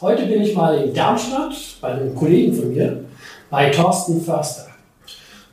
[0.00, 3.04] Heute bin ich mal in Darmstadt bei einem Kollegen von mir,
[3.50, 4.66] bei Thorsten Förster.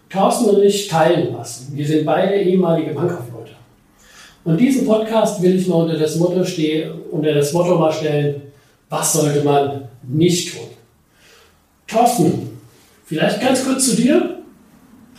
[0.10, 1.68] Thorsten und ich teilen was.
[1.72, 3.52] Wir sind beide ehemalige Bankkaufleute.
[4.46, 8.42] Und diesen Podcast will ich mal unter das Motto stehen, unter das Motto mal stellen,
[8.90, 10.68] was sollte man nicht tun?
[11.88, 12.58] Thorsten,
[13.06, 14.38] vielleicht ganz kurz zu dir.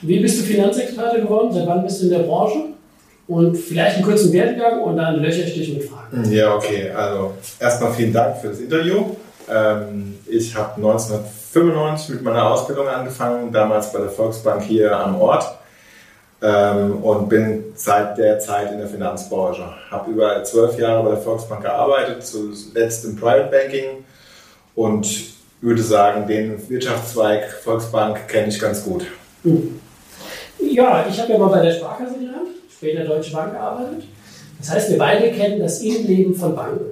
[0.01, 1.53] Wie bist du Finanzexperte geworden?
[1.53, 2.65] Seit wann bist du in der Branche?
[3.29, 6.31] Und vielleicht einen kurzen Werdegang und dann löcher ich dich mit Fragen.
[6.31, 6.91] Ja, okay.
[6.91, 9.17] Also erstmal vielen Dank für das Interview.
[9.49, 15.45] Ähm, ich habe 1995 mit meiner Ausbildung angefangen, damals bei der Volksbank hier am Ort
[16.43, 19.65] ähm, und bin seit der Zeit in der Finanzbranche.
[19.91, 24.05] Habe über zwölf Jahre bei der Volksbank gearbeitet, zuletzt im Private Banking
[24.75, 25.07] und
[25.61, 29.07] würde sagen, den Wirtschaftszweig Volksbank kenne ich ganz gut.
[29.45, 29.81] Hm.
[30.59, 32.49] Ja, ich habe ja mal bei der Sparkasse gelernt,
[32.83, 34.03] später Deutsche Bank gearbeitet.
[34.59, 36.87] Das heißt, wir beide kennen das Innenleben von Banken.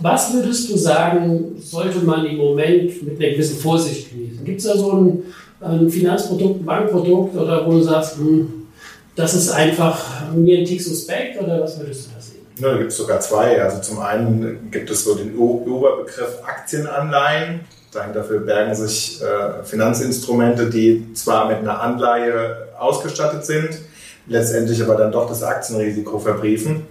[0.00, 4.44] Was würdest du sagen, sollte man im Moment mit einer gewissen Vorsicht genießen?
[4.44, 5.22] Gibt es da so ein,
[5.60, 8.66] ein, Finanzprodukt, ein Bankprodukt oder wo du sagst, hm,
[9.14, 12.46] das ist einfach mir ein Tick suspekt oder was würdest du da sehen?
[12.58, 13.62] Ja, da gibt es sogar zwei.
[13.62, 17.60] Also zum einen gibt es so den Oberbegriff Aktienanleihen.
[17.92, 23.78] Dahinter bergen sich äh, Finanzinstrumente, die zwar mit einer Anleihe ausgestattet sind,
[24.26, 26.86] letztendlich aber dann doch das Aktienrisiko verbriefen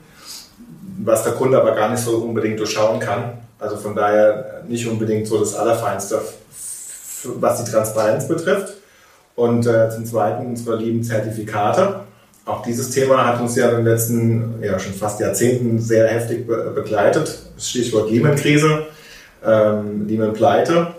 [1.04, 3.34] was der Kunde aber gar nicht so unbedingt durchschauen kann.
[3.60, 6.22] Also von daher nicht unbedingt so das Allerfeinste,
[7.40, 8.74] was die Transparenz betrifft.
[9.36, 12.02] Und äh, zum Zweiten unsere lieben Zertifikate.
[12.46, 16.48] Auch dieses Thema hat uns ja in den letzten, ja schon fast Jahrzehnten sehr heftig
[16.48, 17.40] be begleitet.
[17.58, 18.88] Stichwort Lehman-Krise,
[19.46, 20.96] ähm, Lehman-Pleite.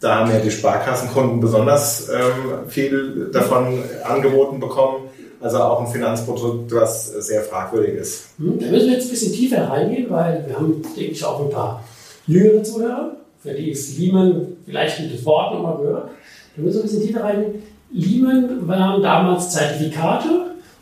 [0.00, 5.08] Da haben ja die Sparkassenkunden besonders ähm, viel davon angeboten bekommen.
[5.46, 8.24] Also auch ein Finanzprodukt, was sehr fragwürdig ist.
[8.38, 11.40] Hm, da müssen wir jetzt ein bisschen tiefer reingehen, weil wir haben, denke ich, auch
[11.40, 11.84] ein paar
[12.26, 16.10] jüngere Zuhörer, für die ist Lehman vielleicht das Wort nochmal gehört.
[16.56, 17.62] Da müssen wir ein bisschen tiefer reingehen.
[17.92, 20.28] Lehman waren damals Zertifikate.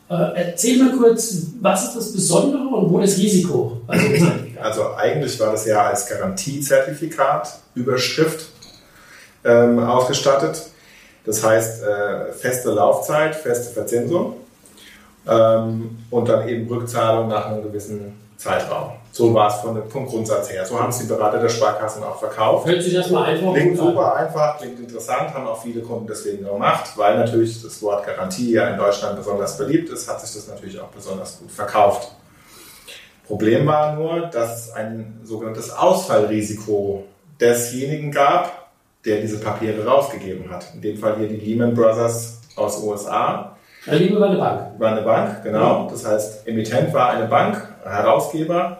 [0.08, 4.18] Äh, erzähl mal kurz, was ist das Besondere und wo das Risiko bei so einem
[4.18, 4.64] Zertifikat?
[4.64, 8.46] Also eigentlich war das ja als Garantiezertifikat Überschrift
[9.44, 10.68] ähm, ausgestattet.
[11.26, 14.36] Das heißt, äh, feste Laufzeit, feste Verzinsung
[15.28, 18.92] ähm, und dann eben Rückzahlung nach einem gewissen Zeitraum.
[19.12, 20.66] So war es von, vom Grundsatz her.
[20.66, 22.66] So haben es die Berater der Sparkassen auch verkauft.
[22.66, 24.26] Hört sich das mal einfach Klingt super an.
[24.26, 28.68] einfach, klingt interessant, haben auch viele Kunden deswegen gemacht, weil natürlich das Wort Garantie ja
[28.68, 32.10] in Deutschland besonders beliebt ist, hat sich das natürlich auch besonders gut verkauft.
[33.26, 37.04] Problem war nur, dass es ein sogenanntes Ausfallrisiko
[37.40, 38.68] desjenigen gab,
[39.04, 40.74] der diese Papiere rausgegeben hat.
[40.74, 43.53] In dem Fall hier die Lehman Brothers aus USA
[43.86, 44.60] Lehman war eine Bank.
[44.78, 45.88] War eine Bank, genau.
[45.90, 48.78] Das heißt, Emittent war eine Bank, Herausgeber.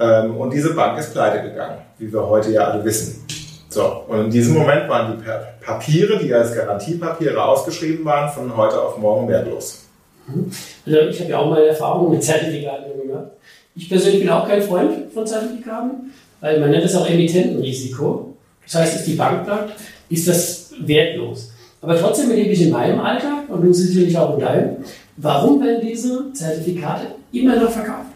[0.00, 3.24] Ähm, und diese Bank ist pleite gegangen, wie wir heute ja alle wissen.
[3.68, 8.80] So, und in diesem Moment waren die Papiere, die als Garantiepapiere ausgeschrieben waren, von heute
[8.80, 9.86] auf morgen wertlos.
[10.26, 10.50] Mhm.
[10.86, 13.32] Also ich habe ja auch mal Erfahrungen mit Zertifikaten gemacht.
[13.74, 18.34] Ich persönlich bin auch kein Freund von Zertifikaten, weil man nennt es auch Emittentenrisiko.
[18.64, 19.72] Das heißt, ist die Bank bleibt,
[20.08, 21.52] ist das wertlos.
[21.80, 24.76] Aber trotzdem erlebe ich in meinem Alltag, und du sicherlich auch in deinem,
[25.16, 28.10] warum werden diese Zertifikate immer noch verkauft?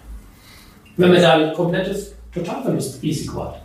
[0.96, 3.62] Wenn man da ein komplettes Totalverlustrisiko hat.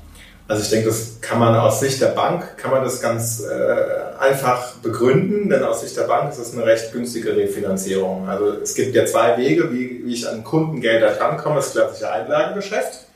[0.49, 4.17] Also ich denke, das kann man aus Sicht der Bank, kann man das ganz äh,
[4.17, 8.29] einfach begründen, denn aus Sicht der Bank ist es eine recht günstige Refinanzierung.
[8.29, 13.06] Also es gibt ja zwei Wege, wie, wie ich an Kundengelder drankomme, das klassische Einlagengeschäft.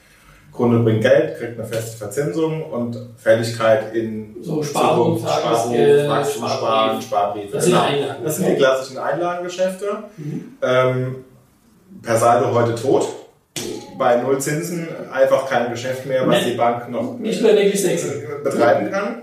[0.52, 7.02] Kunde bringt Geld, kriegt eine feste Verzinsung und Fälligkeit in so Sparbuch, Sparbuch, Wachstum, Sparen,
[7.02, 7.54] Sparbriefe.
[7.54, 8.16] Das sind, genau.
[8.24, 9.86] Das sind die klassischen Einlagengeschäfte.
[10.18, 10.58] Mhm.
[10.62, 11.16] Ähm,
[12.02, 13.08] per Saldo heute tot.
[13.98, 16.52] Bei Null Zinsen einfach kein Geschäft mehr, was nee.
[16.52, 17.86] die Bank noch nicht mehr wirklich
[18.44, 19.22] betreiben kann.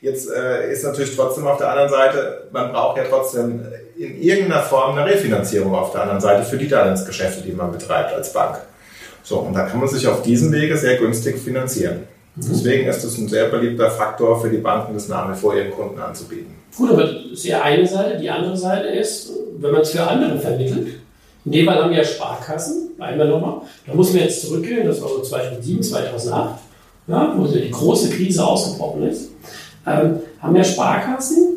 [0.00, 3.66] Jetzt äh, ist natürlich trotzdem auf der anderen Seite, man braucht ja trotzdem
[3.98, 8.14] in irgendeiner Form eine Refinanzierung auf der anderen Seite für die Darlehensgeschäfte, die man betreibt
[8.14, 8.60] als Bank.
[9.22, 12.00] So, und da kann man sich auf diesem Wege sehr günstig finanzieren.
[12.36, 12.42] Mhm.
[12.50, 15.70] Deswegen ist es ein sehr beliebter Faktor für die Banken, das nach wie vor ihren
[15.70, 16.54] Kunden anzubieten.
[16.76, 18.18] Gut, aber das ist ja eine Seite.
[18.18, 20.88] Die andere Seite ist, wenn man es für andere vermittelt,
[21.44, 23.62] in dem Fall haben wir ja Sparkassen, bleiben wir nochmal.
[23.86, 26.60] Da muss man jetzt zurückgehen, das war so 2007, 2008,
[27.08, 29.30] ja, wo die große Krise ausgebrochen ist.
[29.86, 31.50] Ähm, haben ja Sparkassen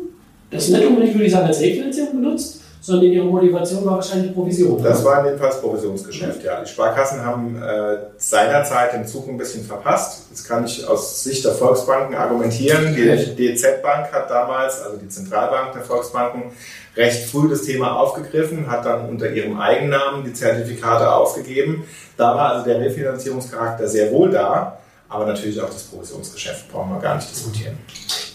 [0.54, 4.82] das nicht unbedingt, würde ich sagen, als Refinanzierung benutzt, sondern ihre Motivation war wahrscheinlich Provision.
[4.82, 6.60] Das war jedenfalls Provisionsgeschäft, ja.
[6.60, 10.24] Die Sparkassen haben äh, seinerzeit den Zug ein bisschen verpasst.
[10.30, 12.94] Das kann ich aus Sicht der Volksbanken argumentieren.
[12.94, 16.52] Die DZ Bank hat damals, also die Zentralbank der Volksbanken,
[16.94, 21.84] recht früh das Thema aufgegriffen, hat dann unter ihrem Eigennamen die Zertifikate aufgegeben.
[22.18, 24.76] Da war also der Refinanzierungscharakter sehr wohl da,
[25.08, 27.78] aber natürlich auch das Provisionsgeschäft brauchen wir gar nicht diskutieren.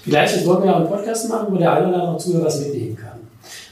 [0.03, 2.95] Vielleicht wollen wir auch einen Podcast machen, wo der eine oder andere Zuhörer was mitnehmen
[2.95, 3.18] kann.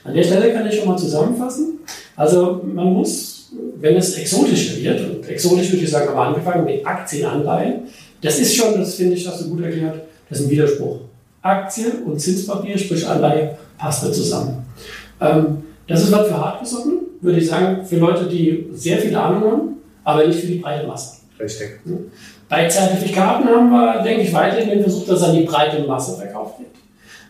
[0.07, 1.79] An der Stelle kann ich schon mal zusammenfassen.
[2.15, 3.49] Also man muss,
[3.79, 7.81] wenn es exotischer wird, und exotisch würde ich sagen, haben wir angefangen mit Aktienanleihen,
[8.21, 10.99] das ist schon, das finde ich, hast du gut erklärt, das ist ein Widerspruch.
[11.41, 14.65] Aktien und Zinspapier, sprich Anleihe, passt da zusammen.
[15.19, 19.51] Ähm, das ist was für Hartgesottene, würde ich sagen, für Leute, die sehr viel Ahnung
[19.51, 19.61] haben,
[20.05, 21.17] aber nicht für die breite Masse.
[21.39, 21.81] Richtig.
[22.49, 26.59] Bei Zertifikaten haben wir, denke ich, weiterhin den Versuch, dass an die breite Masse verkauft
[26.59, 26.69] wird.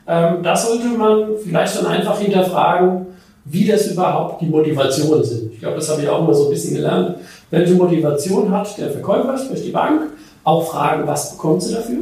[0.08, 3.08] Ähm, da sollte man vielleicht dann einfach hinterfragen,
[3.46, 5.54] wie das überhaupt die Motivationen sind.
[5.54, 7.18] Ich glaube, das habe ich auch mal so ein bisschen gelernt.
[7.50, 10.02] Welche Motivation hat der Verkäufer, sprich die Bank?
[10.44, 11.98] Auch fragen, was bekommt sie dafür?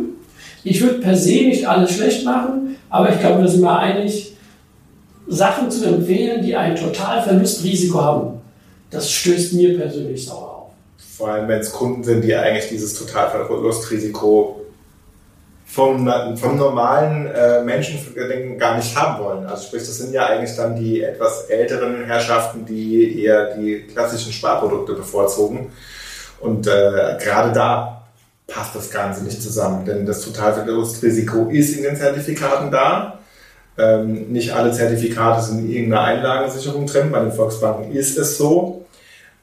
[0.63, 4.33] Ich würde per se nicht alles schlecht machen, aber ich glaube, wir sind mal einig,
[5.27, 8.41] Sachen zu empfehlen, die ein total Verlustrisiko haben.
[8.91, 10.71] Das stößt mir persönlich sauer auf.
[11.17, 14.61] Vor allem, wenn es Kunden sind, die eigentlich dieses Totalverlustrisiko
[15.65, 16.07] vom,
[16.37, 17.99] vom normalen äh, Menschen
[18.57, 19.45] gar nicht haben wollen.
[19.45, 24.31] Also sprich, das sind ja eigentlich dann die etwas älteren Herrschaften, die eher die klassischen
[24.31, 25.71] Sparprodukte bevorzugen.
[26.39, 28.03] Und äh, gerade da
[28.47, 33.19] passt das Ganze nicht zusammen, denn das Totalverlustrisiko ist in den Zertifikaten da.
[33.77, 37.11] Ähm, nicht alle Zertifikate sind in irgendeiner Einlagensicherung drin.
[37.11, 38.84] Bei den Volksbanken ist es so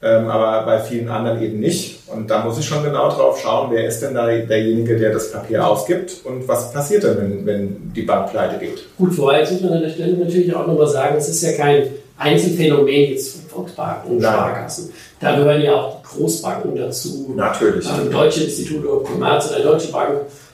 [0.03, 2.01] ähm, aber bei vielen anderen eben nicht.
[2.09, 5.31] Und da muss ich schon genau drauf schauen, wer ist denn da derjenige, der das
[5.31, 8.85] Papier ausgibt und was passiert denn, wenn, wenn die Bank pleite geht.
[8.99, 11.85] Gut, vorher muss man an der Stelle natürlich auch nochmal sagen, es ist ja kein
[12.19, 14.91] Einzelfänomen jetzt von Volksbanken und Sparkassen.
[15.21, 17.33] Da gehören ja auch die Großbanken dazu.
[17.37, 17.87] Natürlich.
[17.87, 20.11] Ähm, Deutsche Institute oder Commerz oder Deutsche Bank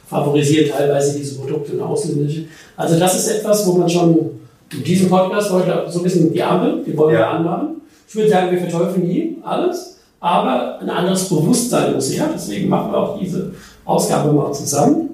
[0.08, 2.44] favorisieren teilweise diese Produkte und ausländische.
[2.76, 4.30] Also das ist etwas, wo man schon
[4.72, 7.20] in diesem Podcast heute so ein bisschen die Ampel, die wollen ja.
[7.20, 7.77] wir anmachen.
[8.08, 12.30] Ich würde sagen, wir verteufeln nie alles, aber ein anderes Bewusstsein muss her.
[12.32, 13.52] Deswegen machen wir auch diese
[13.84, 15.10] Ausgabe mal zusammen.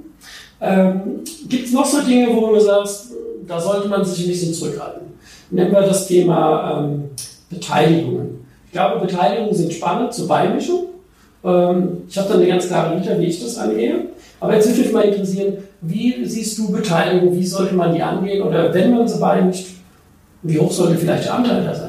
[0.61, 3.11] Ähm, Gibt es noch so Dinge, wo du sagst,
[3.49, 5.03] da sollte man sich ein bisschen zurückhalten?
[5.51, 7.11] Nennen wir das Thema ähm,
[7.51, 8.47] Beteiligungen.
[8.67, 10.87] Ich glaube, Beteiligungen sind spannend zur Beimischung.
[11.45, 14.07] Ähm, ich habe da eine ganz klare Linie, wie ich das angehe.
[14.39, 17.35] Aber jetzt würde mich mal interessieren, wie siehst du Beteiligung?
[17.35, 18.43] Wie sollte man die angehen?
[18.43, 19.67] Oder wenn man sie beimischt,
[20.43, 21.84] wie hoch sollte vielleicht der Anteil da sein?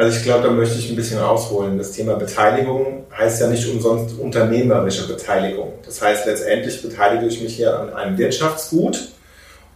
[0.00, 1.76] Also ich glaube, da möchte ich ein bisschen ausholen.
[1.76, 5.74] Das Thema Beteiligung heißt ja nicht umsonst unternehmerische Beteiligung.
[5.84, 9.10] Das heißt, letztendlich beteilige ich mich hier an einem Wirtschaftsgut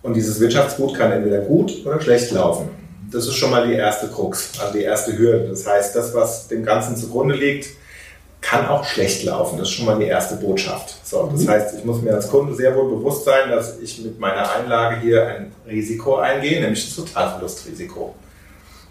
[0.00, 2.70] und dieses Wirtschaftsgut kann entweder gut oder schlecht laufen.
[3.12, 5.46] Das ist schon mal die erste Krux, also die erste Hürde.
[5.50, 7.68] Das heißt, das, was dem Ganzen zugrunde liegt,
[8.40, 9.58] kann auch schlecht laufen.
[9.58, 11.06] Das ist schon mal die erste Botschaft.
[11.06, 11.50] So, das mhm.
[11.50, 15.00] heißt, ich muss mir als Kunde sehr wohl bewusst sein, dass ich mit meiner Einlage
[15.02, 18.14] hier ein Risiko eingehe, nämlich das Totalverlustrisiko.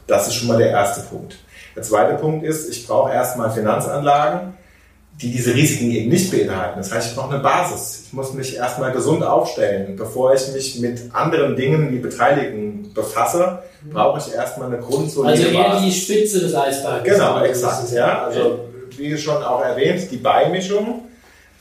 [0.08, 1.36] Das ist schon mal der erste Punkt.
[1.76, 4.54] Der zweite Punkt ist, ich brauche erstmal Finanzanlagen,
[5.22, 6.78] die diese Risiken eben nicht beinhalten.
[6.78, 8.06] Das heißt, ich brauche eine Basis.
[8.08, 9.96] Ich muss mich erstmal gesund aufstellen.
[9.96, 13.60] Bevor ich mich mit anderen Dingen wie Beteiligen befasse,
[13.92, 17.04] brauche ich erstmal eine grundsolide Also eher die Spitze des Eisbergs.
[17.04, 17.92] Genau, exakt.
[17.92, 18.60] Ja, also
[18.98, 21.02] wie schon auch erwähnt, die Beimischung.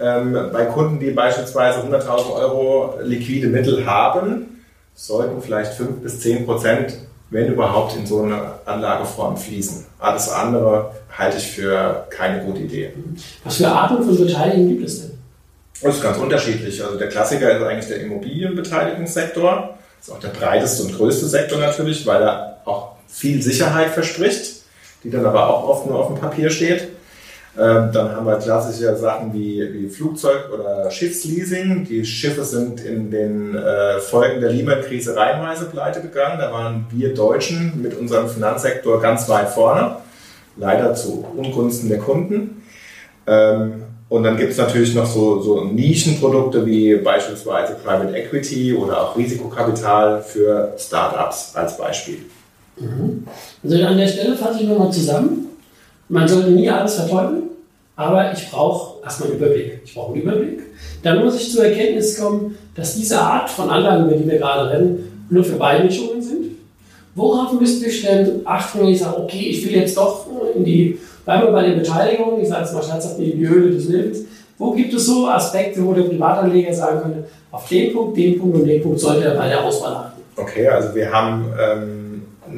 [0.01, 6.45] Ähm, bei Kunden, die beispielsweise 100.000 Euro liquide Mittel haben, sollten vielleicht 5 bis 10
[6.45, 6.95] Prozent
[7.33, 9.87] wenn überhaupt, in so eine Anlageform fließen.
[9.99, 12.93] Alles andere halte ich für keine gute Idee.
[13.43, 15.19] Was für Arten von Beteiligung gibt es denn?
[15.81, 16.85] Das ist ganz unterschiedlich.
[16.85, 19.77] Also der Klassiker ist eigentlich der Immobilienbeteiligungssektor.
[19.99, 24.63] Das ist auch der breiteste und größte Sektor natürlich, weil er auch viel Sicherheit verspricht,
[25.03, 26.89] die dann aber auch oft nur auf dem Papier steht.
[27.59, 31.87] Ähm, dann haben wir klassische Sachen wie, wie Flugzeug- oder Schiffsleasing.
[31.87, 36.39] Die Schiffe sind in den äh, Folgen der Lehman-Krise reihenweise pleite gegangen.
[36.39, 39.97] Da waren wir Deutschen mit unserem Finanzsektor ganz weit vorne,
[40.57, 42.63] leider zu Ungunsten der Kunden.
[43.27, 49.01] Ähm, Und dann gibt es natürlich noch so, so Nischenprodukte wie beispielsweise Private Equity oder
[49.01, 52.19] auch Risikokapital für Startups als Beispiel.
[52.79, 53.27] Mhm.
[53.65, 55.49] Also an der Stelle fasse ich nochmal zusammen.
[56.09, 57.45] Man sollte nie alles verteufeln,
[57.97, 59.81] aber ich brauche erstmal einen Überblick.
[59.85, 60.61] Ich brauche einen Überblick.
[61.03, 64.71] Dann muss ich zur Erkenntnis kommen, dass diese Art von Anlagen, über die wir gerade
[64.71, 66.47] reden, nur für Beimischungen sind.
[67.15, 70.99] Worauf müsste ich denn achten, wenn ich sage, okay, ich will jetzt doch in die
[71.25, 74.25] Bleiben wir bei den Beteiligungen, ich sage jetzt mal scherzhaft in die Höhle des Lebens.
[74.59, 78.57] Wo gibt es so Aspekte, wo der Privatanleger sagen könnte, auf den Punkt, den Punkt
[78.57, 80.23] und den Punkt sollte er bei der Auswahl achten?
[80.37, 82.02] Okay, also wir haben ähm,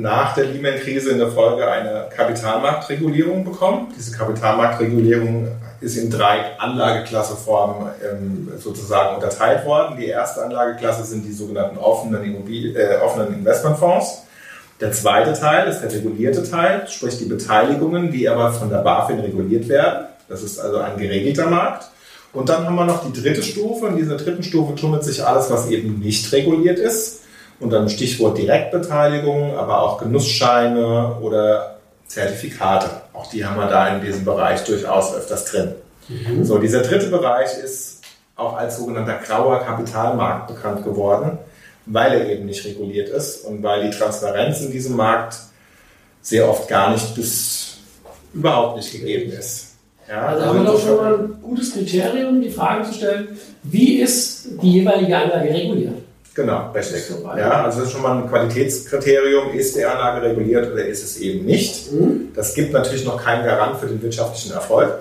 [0.01, 3.93] nach der Lehman-Krise in der Folge eine Kapitalmarktregulierung bekommen.
[3.97, 5.49] Diese Kapitalmarktregulierung
[5.81, 9.97] ist in drei Anlageklasseformen ähm, sozusagen unterteilt worden.
[9.99, 14.23] Die erste Anlageklasse sind die sogenannten offenen, Immobil äh, offenen Investmentfonds.
[14.81, 19.21] Der zweite Teil ist der regulierte Teil, sprich die Beteiligungen, die aber von der BaFin
[19.21, 20.07] reguliert werden.
[20.29, 21.87] Das ist also ein geregelter Markt.
[22.33, 23.87] Und dann haben wir noch die dritte Stufe.
[23.87, 27.21] In dieser dritten Stufe tummelt sich alles, was eben nicht reguliert ist.
[27.61, 32.91] Und dann Stichwort Direktbeteiligung, aber auch Genussscheine oder Zertifikate.
[33.13, 35.75] Auch die haben wir da in diesem Bereich durchaus öfters drin.
[36.09, 36.45] Mhm.
[36.45, 38.03] So, dieser dritte Bereich ist
[38.37, 41.39] auch als sogenannter grauer Kapitalmarkt bekannt geworden
[41.87, 45.37] weil er eben nicht reguliert ist und weil die Transparenz in diesem Markt
[46.23, 47.79] sehr oft gar nicht bis
[48.33, 49.75] überhaupt nicht gegeben ist.
[50.09, 54.01] Ja, also, haben wir doch schon mal ein gutes Kriterium, die Frage zu stellen, wie
[54.01, 55.95] ist die jeweilige Anlage reguliert?
[56.35, 57.05] Genau, richtig.
[57.37, 61.19] Ja, also das ist schon mal ein Qualitätskriterium, ist die Anlage reguliert oder ist es
[61.19, 61.93] eben nicht.
[61.93, 62.33] Mhm.
[62.35, 64.99] Das gibt natürlich noch keinen Garant für den wirtschaftlichen Erfolg.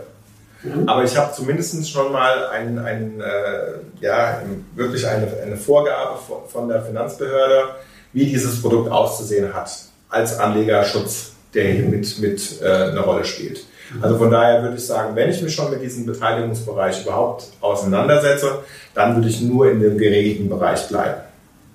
[0.61, 0.87] Mhm.
[0.87, 4.43] Aber ich habe zumindest schon mal ein, ein, äh, ja,
[4.75, 7.69] wirklich eine, eine Vorgabe von der Finanzbehörde,
[8.13, 9.71] wie dieses Produkt auszusehen hat,
[10.09, 13.65] als Anlegerschutz, der hier mit, mit äh, eine Rolle spielt.
[13.95, 14.03] Mhm.
[14.03, 18.59] Also von daher würde ich sagen, wenn ich mich schon mit diesem Beteiligungsbereich überhaupt auseinandersetze,
[18.93, 21.22] dann würde ich nur in dem geregelten Bereich bleiben.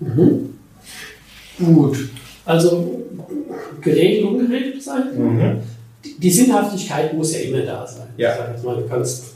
[0.00, 0.54] Mhm.
[1.58, 2.10] Gut,
[2.44, 3.02] also
[3.80, 5.04] geregelt, ungeregelt sein.
[5.16, 5.62] Mhm
[6.18, 8.08] die Sinnhaftigkeit muss ja immer da sein.
[8.16, 8.34] Ja.
[8.56, 9.34] Ich mal, du kannst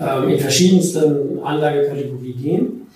[0.00, 2.86] ähm, in verschiedensten Anlagekategorien gehen.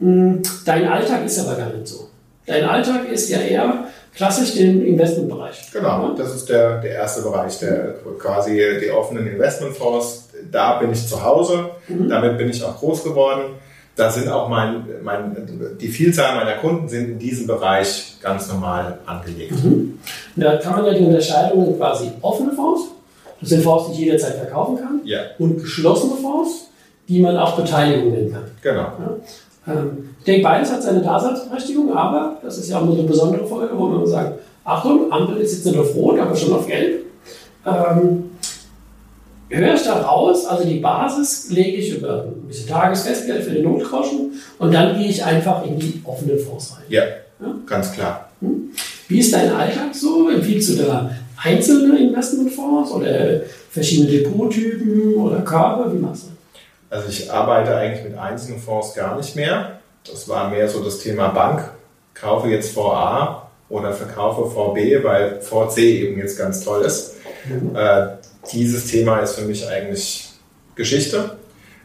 [0.00, 2.08] Hm, dein Alltag ist aber gar nicht so.
[2.46, 3.84] Dein Alltag ist ja eher
[4.14, 5.70] klassisch den Investmentbereich.
[5.72, 10.30] Genau, das ist der, der erste Bereich, der quasi die offenen Investmentfonds.
[10.50, 12.08] Da bin ich zu Hause, mhm.
[12.08, 13.54] damit bin ich auch groß geworden
[13.98, 18.98] da sind auch mein, mein, die Vielzahl meiner Kunden sind in diesem Bereich ganz normal
[19.06, 19.52] angelegt.
[19.64, 19.98] Mhm.
[20.36, 22.82] Da kann man ja die Unterscheidungen quasi offene Fonds,
[23.40, 25.18] das sind Fonds, die ich jederzeit verkaufen kann, ja.
[25.38, 26.68] und geschlossene Fonds,
[27.08, 28.44] die man auch Beteiligung nennen kann.
[28.62, 28.82] Genau.
[29.66, 29.72] Ja.
[29.74, 33.46] Ähm, ich denke, beides hat seine Daseinsberechtigung, aber das ist ja auch nur eine besondere
[33.46, 37.04] Folge, wo man sagt, Achtung, Ampel ist jetzt nicht auf Rot, aber schon auf Gelb.
[37.66, 38.30] Ähm,
[39.56, 43.64] höre ich da raus, also die Basis lege ich über ein bisschen Tagesfestgeld für den
[43.64, 46.84] Notgroschen und dann gehe ich einfach in die offenen Fonds rein.
[46.88, 47.54] Ja, ja?
[47.66, 48.30] ganz klar.
[48.40, 48.70] Hm?
[49.08, 50.28] Wie ist dein Alltag so?
[50.28, 51.10] Empfiehlst du da
[51.42, 53.40] einzelne Investmentfonds oder
[53.70, 55.92] verschiedene Depottypen oder Körper?
[55.92, 56.28] Wie machst du?
[56.90, 59.80] Also ich arbeite eigentlich mit einzelnen Fonds gar nicht mehr.
[60.08, 61.70] Das war mehr so das Thema Bank.
[62.14, 67.14] Kaufe jetzt VA oder verkaufe VB, weil VC eben jetzt ganz toll ist.
[67.46, 67.76] Mhm.
[67.76, 68.08] Äh,
[68.52, 70.30] dieses Thema ist für mich eigentlich
[70.74, 71.38] Geschichte.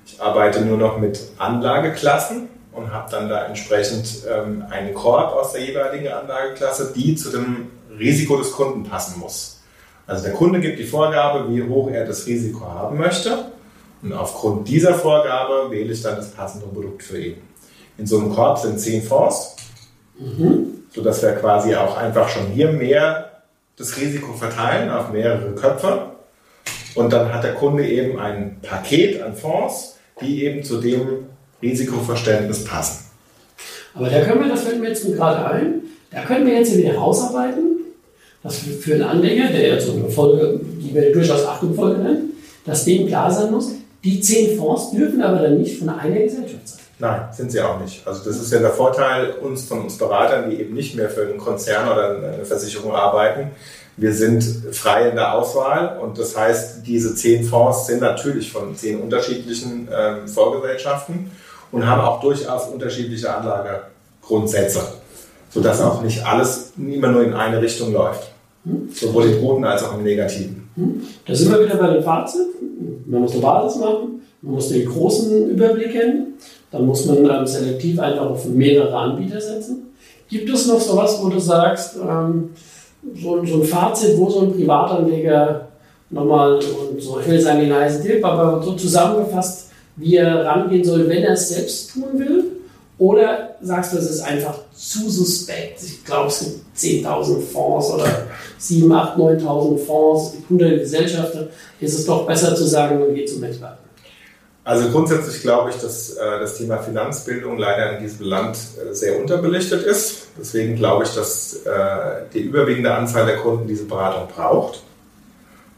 [0.05, 5.53] Ich arbeite nur noch mit Anlageklassen und habe dann da entsprechend ähm, einen Korb aus
[5.53, 7.67] der jeweiligen Anlageklasse, die zu dem
[7.98, 9.62] Risiko des Kunden passen muss.
[10.05, 13.46] Also der Kunde gibt die Vorgabe, wie hoch er das Risiko haben möchte.
[14.01, 17.38] Und aufgrund dieser Vorgabe wähle ich dann das passende Produkt für ihn.
[17.98, 19.55] In so einem Korb sind zehn Fonds,
[20.20, 20.84] mhm.
[20.93, 23.32] sodass wir quasi auch einfach schon hier mehr
[23.77, 26.12] das Risiko verteilen auf mehrere Köpfe.
[26.95, 31.25] Und dann hat der Kunde eben ein Paket an Fonds, die eben zu dem
[31.62, 33.05] Risikoverständnis passen.
[33.95, 36.95] Aber da können wir, das fällt mir jetzt gerade ein, da können wir jetzt wieder
[36.95, 37.77] rausarbeiten,
[38.43, 42.33] dass für einen Anleger, der jetzt so eine Folge, die wir durchaus Achtung-Folge nennen,
[42.65, 43.71] dass dem klar sein muss,
[44.03, 46.79] die zehn Fonds dürfen aber dann nicht von einer Gesellschaft sein.
[47.00, 48.05] Nein, sind sie auch nicht.
[48.05, 51.23] Also das ist ja der Vorteil uns von uns Beratern, die eben nicht mehr für
[51.23, 53.51] einen Konzern oder eine Versicherung arbeiten,
[53.95, 58.75] wir sind frei in der Auswahl und das heißt, diese zehn Fonds sind natürlich von
[58.75, 61.31] zehn unterschiedlichen ähm, Vorgesellschaften
[61.71, 64.81] und haben auch durchaus unterschiedliche Anlagegrundsätze,
[65.50, 68.31] sodass auch nicht alles immer nur in eine Richtung läuft.
[68.93, 70.69] Sowohl im Guten als auch im Negativen.
[71.25, 72.47] Da sind wir wieder bei dem Fazit.
[73.05, 76.33] Man muss eine Basis machen, man muss den großen Überblick kennen,
[76.71, 79.93] dann muss man ähm, selektiv einfach auf mehrere Anbieter setzen.
[80.29, 82.51] Gibt es noch sowas, wo du sagst, ähm,
[83.15, 85.67] so, so ein Fazit, wo so ein Privatanleger
[86.10, 90.83] nochmal, und so, ich will sagen, den heißen Tipp, aber so zusammengefasst, wie er rangehen
[90.83, 92.45] soll, wenn er es selbst tun will?
[92.98, 95.83] Oder sagst du, es ist einfach zu suspekt?
[95.83, 98.05] Ich glaube, es gibt 10.000 Fonds oder
[98.60, 101.48] 7.000, 8.000, 9.000 Fonds, hunderte Gesellschaften.
[101.79, 103.82] Ist es doch besser zu sagen, man geht zum Experten?
[104.65, 109.20] Also grundsätzlich glaube ich, dass äh, das Thema Finanzbildung leider in diesem Land äh, sehr
[109.20, 110.27] unterbelichtet ist.
[110.39, 114.82] Deswegen glaube ich, dass äh, die überwiegende Anzahl der Kunden diese Beratung braucht,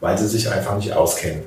[0.01, 1.44] weil sie sich einfach nicht auskennen.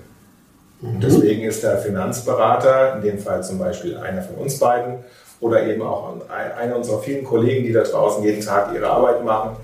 [0.80, 1.00] Mhm.
[1.00, 5.04] Deswegen ist der Finanzberater, in dem Fall zum Beispiel einer von uns beiden
[5.40, 9.56] oder eben auch einer unserer vielen Kollegen, die da draußen jeden Tag ihre Arbeit machen,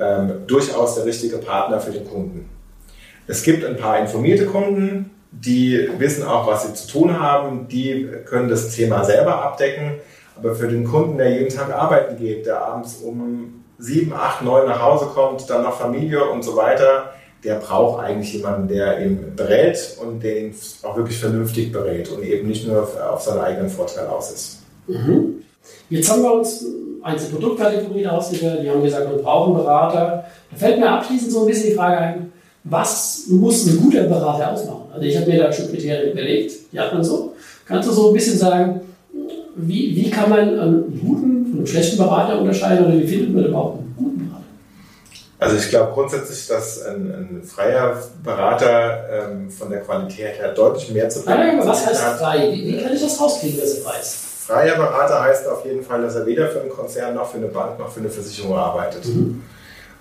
[0.00, 2.48] ähm, durchaus der richtige Partner für den Kunden.
[3.26, 8.08] Es gibt ein paar informierte Kunden, die wissen auch, was sie zu tun haben, die
[8.24, 9.94] können das Thema selber abdecken.
[10.36, 14.66] Aber für den Kunden, der jeden Tag arbeiten geht, der abends um sieben, acht, neun
[14.66, 17.12] nach Hause kommt, dann noch Familie und so weiter,
[17.44, 22.48] der braucht eigentlich jemanden, der ihn berät und den auch wirklich vernünftig berät und eben
[22.48, 24.62] nicht nur auf seinen eigenen Vorteil aus ist.
[24.88, 25.42] Mhm.
[25.90, 26.64] Jetzt haben wir uns
[27.02, 30.24] einzelne Produktkategorien ausgewählt, die haben gesagt, wir brauchen Berater.
[30.50, 32.27] Da fällt mir abschließend so ein bisschen die Frage ein,
[32.64, 34.86] was muss ein guter Berater ausmachen?
[34.92, 37.34] Also ich habe mir da schon Kriterien überlegt, die hat man so.
[37.66, 38.80] Kannst du so ein bisschen sagen,
[39.56, 43.44] wie, wie kann man einen guten von einem schlechten Berater unterscheiden oder wie findet man
[43.44, 44.44] überhaupt einen guten Berater?
[45.40, 50.90] Also ich glaube grundsätzlich, dass ein, ein freier Berater ähm, von der Qualität her deutlich
[50.90, 51.66] mehr zu tun hat.
[51.66, 52.52] Was heißt frei?
[52.52, 54.16] Wie, wie, kann ich das rauskriegen, dass er frei ist?
[54.46, 57.48] Freier Berater heißt auf jeden Fall, dass er weder für einen Konzern noch für eine
[57.48, 59.06] Bank noch für eine Versicherung arbeitet.
[59.06, 59.42] Mhm.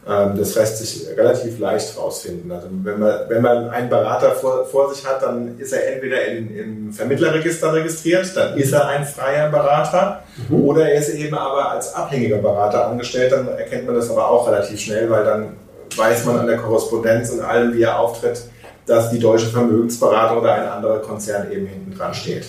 [0.10, 2.50] Ähm, das lässt sich relativ leicht rausfinden.
[2.52, 6.24] Also wenn man, wenn man einen Berater vor, vor sich hat, dann ist er entweder
[6.26, 10.64] in, im Vermittlerregister registriert, dann ist er ein freier Berater, mhm.
[10.64, 14.48] oder er ist eben aber als abhängiger Berater angestellt, dann erkennt man das aber auch
[14.48, 15.58] relativ schnell, weil dann
[15.96, 18.44] weiß man an der Korrespondenz und allem, wie er auftritt,
[18.86, 22.46] dass die deutsche Vermögensberatung oder ein anderer Konzern eben hinten dran steht.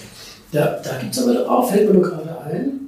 [0.52, 2.87] Da, da gibt es aber auch, fällt mir nur gerade ein,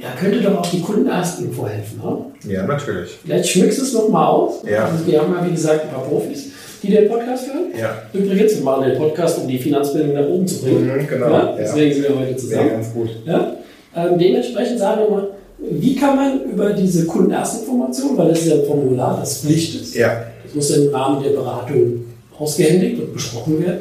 [0.00, 2.52] da könnte doch auch die Kundenarztinfo helfen, ne?
[2.52, 3.18] Ja, natürlich.
[3.24, 4.68] Vielleicht schmückst du es nochmal auf.
[4.68, 4.86] Ja.
[4.86, 6.50] Also wir haben ja, wie gesagt, ein paar Profis,
[6.82, 7.66] die den Podcast hören.
[7.76, 8.02] Ja.
[8.12, 10.86] Übrigens, wir machen den Podcast, um die Finanzbildung nach oben zu bringen.
[10.86, 11.30] Mhm, genau.
[11.30, 11.54] Ja?
[11.58, 12.66] Deswegen sind wir heute zusammen.
[12.66, 13.08] Ja, ganz gut.
[13.24, 13.56] Ja?
[13.96, 18.54] Ähm, dementsprechend sagen wir mal, wie kann man über diese Kundenarztinformation, weil das ist ja
[18.54, 20.24] ein Formular, das Pflicht ist, ja.
[20.44, 22.04] das muss im Rahmen der Beratung
[22.38, 23.80] ausgehändigt und besprochen werden.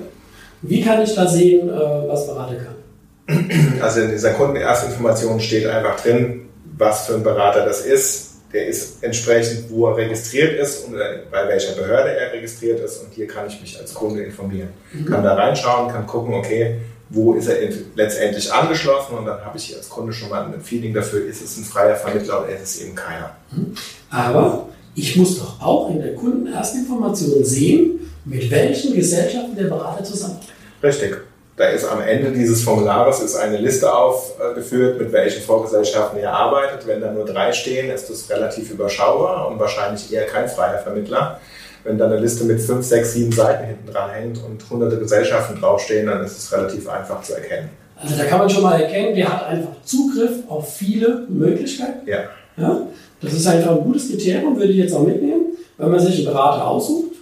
[0.63, 2.76] Wie kann ich da sehen, äh, was Berater kann?
[3.81, 8.27] Also in dieser Kundenerstinformation steht einfach drin, was für ein Berater das ist.
[8.53, 13.03] Der ist entsprechend, wo er registriert ist und bei welcher Behörde er registriert ist.
[13.03, 14.69] Und hier kann ich mich als Kunde informieren.
[14.93, 15.05] Mhm.
[15.05, 16.77] Kann da reinschauen, kann gucken, okay,
[17.09, 17.57] wo ist er
[17.95, 21.41] letztendlich angeschlossen und dann habe ich hier als Kunde schon mal ein Feeling dafür, ist
[21.41, 23.35] es ein freier Vermittler oder ist es eben keiner.
[23.51, 23.73] Mhm.
[24.09, 30.53] Aber ich muss doch auch in der Kundenerstinformation sehen, mit welchen Gesellschaften der Berater zusammenarbeitet.
[30.83, 31.17] Richtig.
[31.57, 36.85] Da ist am Ende dieses Formulares ist eine Liste aufgeführt, mit welchen Vorgesellschaften er arbeitet.
[36.85, 41.39] Wenn da nur drei stehen, ist das relativ überschaubar und wahrscheinlich eher kein freier Vermittler.
[41.83, 45.59] Wenn da eine Liste mit fünf, sechs, sieben Seiten hinten dran hängt und hunderte Gesellschaften
[45.59, 47.71] draufstehen, dann ist es relativ einfach zu erkennen.
[47.99, 52.07] Also da kann man schon mal erkennen, der hat einfach Zugriff auf viele Möglichkeiten.
[52.07, 52.19] Ja.
[52.55, 52.81] ja?
[53.19, 56.25] Das ist einfach ein gutes Kriterium, würde ich jetzt auch mitnehmen, wenn man sich einen
[56.25, 57.15] Berater aussucht.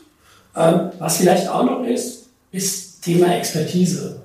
[0.58, 4.25] Ähm, was vielleicht auch noch ist, ist Thema Expertise.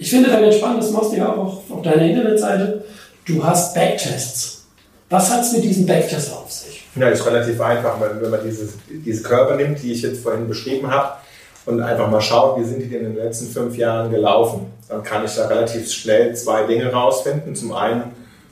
[0.00, 2.82] Ich finde da ganz spannend, das machst du ja auch auf deiner Internetseite.
[3.26, 4.64] Du hast Backtests.
[5.10, 6.86] Was hat es mit diesen Backtests auf sich?
[6.96, 10.90] Ja, ist relativ einfach, wenn man dieses, diese Körper nimmt, die ich jetzt vorhin beschrieben
[10.90, 11.18] habe,
[11.66, 15.02] und einfach mal schaut, wie sind die denn in den letzten fünf Jahren gelaufen, dann
[15.02, 17.54] kann ich da relativ schnell zwei Dinge rausfinden.
[17.54, 18.04] Zum einen,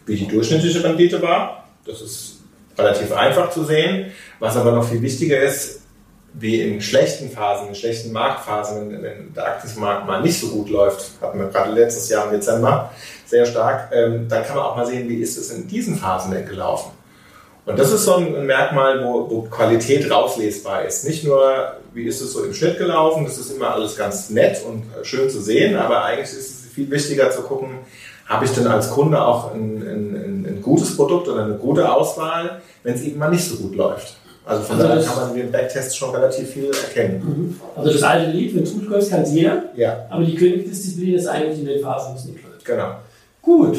[0.04, 1.64] wie die durchschnittliche Rendite war.
[1.86, 2.40] Das ist
[2.76, 4.12] relativ einfach zu sehen.
[4.38, 5.80] Was aber noch viel wichtiger ist,
[6.34, 11.10] wie in schlechten Phasen, in schlechten Marktphasen, wenn, der Aktienmarkt mal nicht so gut läuft,
[11.20, 12.90] hatten wir gerade letztes Jahr im Dezember
[13.26, 16.32] sehr stark, ähm, dann kann man auch mal sehen, wie ist es in diesen Phasen
[16.32, 16.92] denn gelaufen.
[17.66, 21.04] Und das ist so ein Merkmal, wo, wo Qualität rauslesbar ist.
[21.04, 24.64] Nicht nur, wie ist es so im Schnitt gelaufen, das ist immer alles ganz nett
[24.66, 27.80] und schön zu sehen, aber eigentlich ist es viel wichtiger zu gucken,
[28.26, 32.62] habe ich denn als Kunde auch ein, ein, ein gutes Produkt oder eine gute Auswahl,
[32.82, 34.16] wenn es eben mal nicht so gut läuft.
[34.48, 37.22] Also von also daher kann man den Backtests schon relativ viel erkennen.
[37.22, 37.60] Mhm.
[37.76, 39.64] Also das alte Lied, wenn es gut läuft, kann es jeder.
[39.76, 40.06] Ja.
[40.08, 42.64] Aber die Königsdisziplin ist eigentlich in den Phasen, wo es nicht läuft.
[42.64, 42.92] Genau.
[43.42, 43.76] Gut.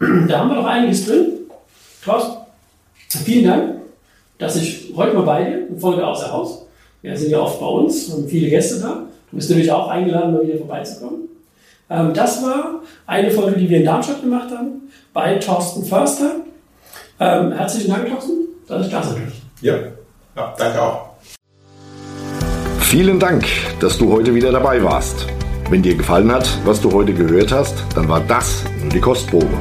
[0.00, 1.26] Da haben wir noch einiges drin.
[2.02, 2.36] Klaus,
[3.24, 3.80] vielen Dank,
[4.38, 6.66] dass ich heute mal bei dir in Folge außer Haus.
[7.00, 9.04] Wir sind ja oft bei uns, haben viele Gäste da.
[9.30, 11.28] Du bist natürlich auch eingeladen, mal wieder vorbeizukommen.
[11.90, 16.36] Ähm, das war eine Folge, die wir in Darmstadt gemacht haben, bei Thorsten Förster.
[17.20, 19.38] Ähm, herzlichen Dank, Thorsten, dass ich da sein durfte.
[19.60, 19.74] Ja,
[20.38, 21.08] ja, danke auch.
[22.80, 23.44] Vielen Dank,
[23.80, 25.26] dass du heute wieder dabei warst.
[25.68, 29.58] Wenn dir gefallen hat, was du heute gehört hast, dann war das nur die Kostprobe.